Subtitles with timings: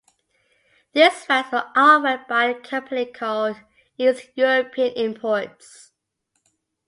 [0.93, 3.57] These rights were offered by a company called
[3.99, 5.91] East European Imports.